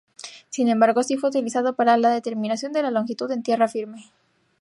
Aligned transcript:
Sin 0.49 0.67
embargo, 0.67 1.03
sí 1.03 1.15
fue 1.15 1.29
utilizado 1.29 1.75
para 1.75 1.95
la 1.95 2.09
determinación 2.09 2.73
de 2.73 2.81
la 2.81 2.89
longitud 2.89 3.29
en 3.29 3.43
tierra 3.43 3.67
firme. 3.67 4.09